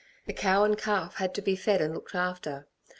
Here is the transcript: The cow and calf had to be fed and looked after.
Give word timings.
The 0.25 0.33
cow 0.33 0.63
and 0.63 0.75
calf 0.75 1.17
had 1.17 1.35
to 1.35 1.43
be 1.43 1.55
fed 1.55 1.79
and 1.79 1.93
looked 1.93 2.15
after. 2.15 2.67